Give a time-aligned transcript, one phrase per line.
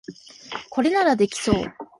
[0.71, 1.65] これならできそう